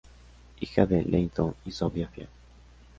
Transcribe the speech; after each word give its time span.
Hija 0.59 0.87
de 0.87 1.03
Leighton 1.03 1.53
y 1.63 1.69
Sophia 1.71 2.07
Field. 2.07 2.29